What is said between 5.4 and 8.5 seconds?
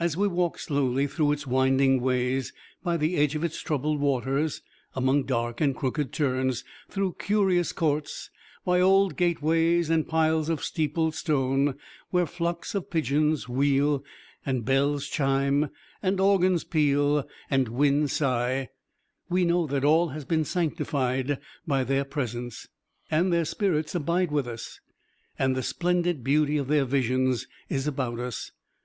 and crooked turns, through curious courts,